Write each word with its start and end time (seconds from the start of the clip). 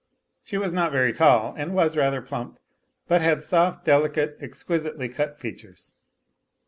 She 0.41 0.57
was 0.57 0.73
not 0.73 0.91
very 0.91 1.13
tall, 1.13 1.53
and 1.55 1.75
was 1.75 1.95
rather 1.95 2.23
plump, 2.23 2.57
but 3.07 3.21
had 3.21 3.43
soft, 3.43 3.85
delicate, 3.85 4.35
exquisitely 4.41 5.09
cut 5.09 5.39
features. 5.39 5.93